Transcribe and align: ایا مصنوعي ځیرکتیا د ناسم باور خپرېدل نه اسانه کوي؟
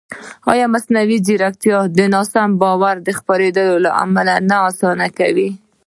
ایا 0.51 0.65
مصنوعي 0.73 1.17
ځیرکتیا 1.25 1.77
د 1.97 1.99
ناسم 2.13 2.49
باور 2.61 2.95
خپرېدل 3.19 3.69
نه 4.49 4.57
اسانه 4.69 5.07
کوي؟ 5.17 5.49